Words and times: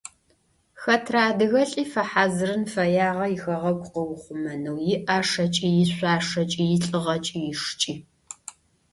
Хэтрэ 0.81 1.19
адыгэлӀи 1.29 1.83
фэхьазырын 1.91 2.63
фэягъэ 2.73 3.27
ихэгъэгу 3.35 3.89
къыухъумэнэу 3.93 4.79
иӀашэкӀи, 4.95 5.69
ишъуашэкӀи, 5.83 6.63
илӀыгъэкӀи, 6.75 7.39
ишыкӀи. 7.51 7.93